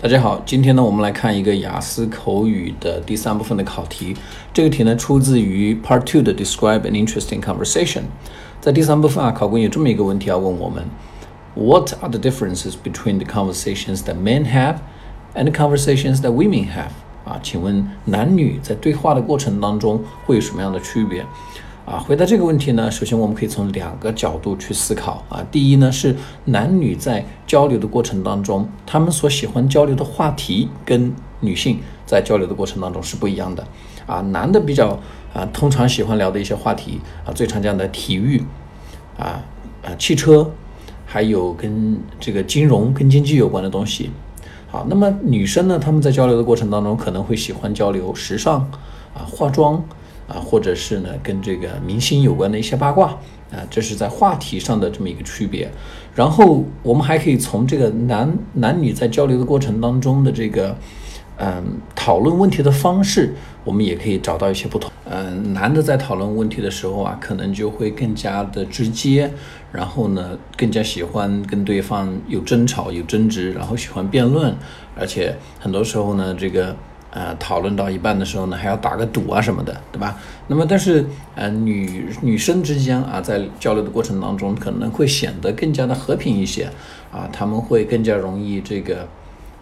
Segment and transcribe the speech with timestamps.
[0.00, 4.14] 大家好，今天呢，我们来看一个雅思口语的第三部分的考题。
[4.52, 8.02] 这个题呢，出自于 Part Two 的 Describe an interesting conversation。
[8.60, 10.84] 在第三部分啊，考官有这么一个问题要问我们：
[11.54, 14.76] What are the differences between the conversations that men have
[15.34, 16.90] and the conversations that women have？
[17.24, 21.24] 啊，请问男女在对话的过程当中会有什么样的区别？
[21.89, 25.43] 啊，回答这个问题呢，首先我们可以从两个角度去思考啊。
[25.49, 26.15] 第一呢，是
[26.45, 33.67] 男女在交流的过程当中，他们所喜欢交流的话题跟女性在交流的过程当中是不一样的
[34.05, 34.21] 啊。
[34.21, 34.99] 男的比较
[35.33, 38.39] 啊，通常喜欢聊的一些话题啊，最常见的体育
[39.17, 39.41] 啊
[39.83, 40.47] 啊，汽车，
[41.07, 44.11] 还有跟这个金融、跟经济有关的东西。
[44.67, 48.59] 好，那么女生呢，她们在交流的过程当中，可能会喜欢交流时尚
[49.15, 49.83] 啊，化妆。
[50.29, 53.07] 啊，或者是呢，跟这个明星有关的一些八卦
[53.51, 55.67] 啊，这是在话题上的这么一个区别。
[56.13, 60.75] 然后我们还可以从这个男男女在交流的过程当中的这个，
[61.37, 64.91] 嗯，讨论问题的方式，我们也可以找到一些不同。
[65.05, 69.31] 嗯，男的在讨论问题的时候啊，可能就会更加的直接，
[69.71, 74.53] 然后呢，更加喜欢跟对方有争吵、有争执，然后喜欢辩论，
[74.95, 76.75] 而且很多时候呢，这个。
[77.11, 80.15] 呃，讨论到一半的时候呢，还要打个赌啊什么的，对吧？
[80.47, 81.03] 那么，但是
[81.35, 86.69] 呃，女女生之间啊，在交流的过程当中，可能会显得更加的和平一些
[87.11, 89.07] 啊，他们会更加容易这个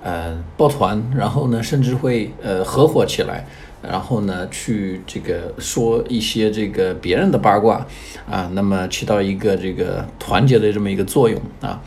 [0.04, 3.46] 呃抱团，然后呢，甚至会呃合伙起来，
[3.82, 7.86] 然后呢，去这个说一些这个别人的八卦
[8.30, 11.82] 啊，那么起到一个这个团结的这么一个作用啊。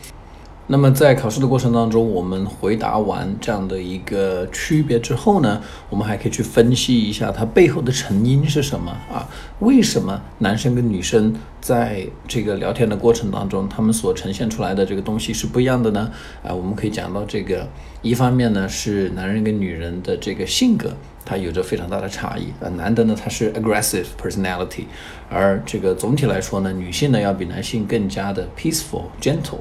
[0.71, 9.27] 那么在考试的过程当中，我们回答完这样的一个区别之后呢，我们还可以去分析一下它背后的成因是什么啊？
[9.59, 16.09] 为什么男生跟女生在这个聊天的过程当中，他们所呈现出来的这个东西是不一样的呢？
[16.41, 17.67] 啊，我们可以讲到这个，
[18.01, 22.69] 一方面呢是男人跟女人的这个性格，它有着非常大的差异啊。
[22.77, 24.85] 男的呢他是 aggressive personality，
[25.29, 29.59] 而这个总体来说呢，女性呢要比男性更加的 peaceful gentle，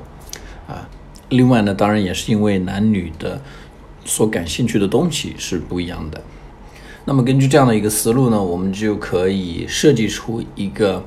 [0.68, 0.88] 啊。
[1.30, 3.40] 另外呢，当然也是因为男女的
[4.04, 6.20] 所感兴趣的东西是不一样的。
[7.06, 11.02] 那么根据这样的一个思路呢，我们就可以设计出一个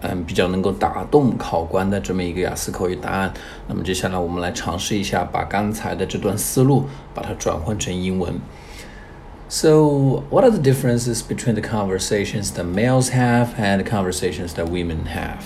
[0.00, 3.32] 嗯比较能够打动考官的这么一个雅思口语答案。
[3.68, 8.34] 那么接下来我们来尝试一下，把刚才的这段思路把它转换成英文。
[9.50, 15.06] So, what are the differences between the conversations that males have and the conversations that women
[15.06, 15.42] have?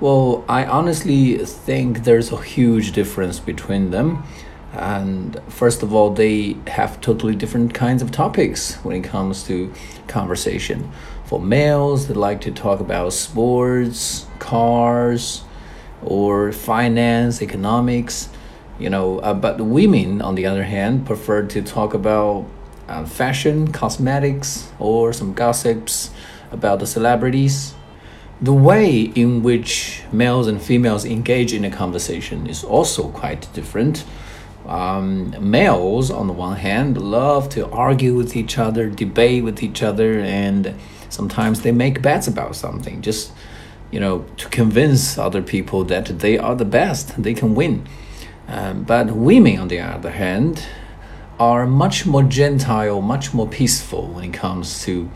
[0.00, 4.24] Well, I honestly think there's a huge difference between them.
[4.72, 9.72] And first of all, they have totally different kinds of topics when it comes to
[10.08, 10.90] conversation.
[11.26, 15.44] For males, they like to talk about sports, cars,
[16.02, 18.28] or finance, economics,
[18.80, 19.20] you know.
[19.20, 22.46] Uh, but women, on the other hand, prefer to talk about
[22.88, 26.10] uh, fashion, cosmetics, or some gossips
[26.50, 27.74] about the celebrities
[28.44, 34.04] the way in which males and females engage in a conversation is also quite different.
[34.66, 39.82] Um, males, on the one hand, love to argue with each other, debate with each
[39.82, 40.74] other, and
[41.08, 43.32] sometimes they make bets about something just,
[43.90, 47.86] you know, to convince other people that they are the best, they can win.
[48.46, 50.62] Um, but women, on the other hand,
[51.38, 55.10] are much more gentile, much more peaceful when it comes to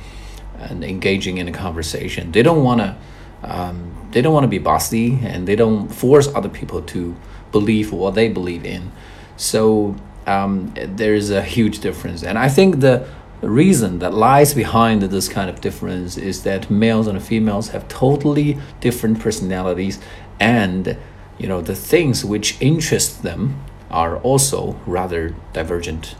[0.58, 2.32] and engaging in a conversation.
[2.32, 2.96] They don't want to
[3.42, 7.14] um, they don't want to be bossy and they don't force other people to
[7.52, 8.90] believe what they believe in.
[9.36, 13.06] So um, there is a huge difference, and I think the
[13.40, 18.58] reason that lies behind this kind of difference is that males and females have totally
[18.80, 20.00] different personalities,
[20.40, 20.96] and
[21.38, 26.14] you know the things which interest them are also rather divergent.